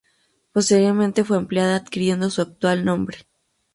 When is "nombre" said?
2.85-3.19